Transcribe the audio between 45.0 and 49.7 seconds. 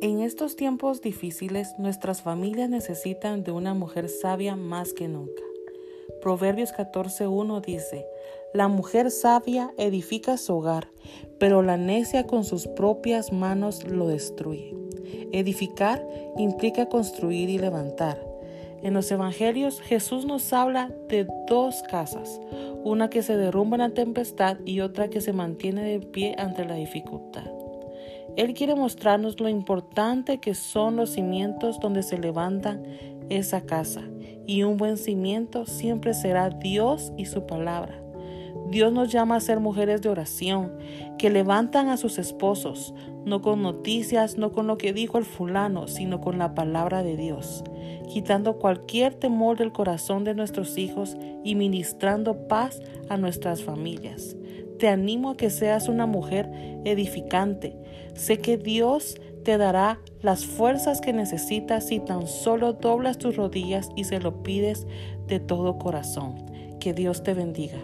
el fulano, sino con la palabra de Dios, quitando cualquier temor